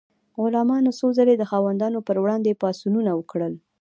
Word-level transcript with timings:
غلامانو 0.41 0.91
څو 0.99 1.07
ځلې 1.17 1.35
د 1.37 1.43
خاوندانو 1.51 1.99
پر 2.07 2.15
وړاندې 2.23 2.59
پاڅونونه 2.61 3.11
وکړل. 3.15 3.53